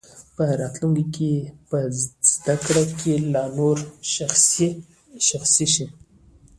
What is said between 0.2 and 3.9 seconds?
په راتلونکي کې به زده کړه لا نوره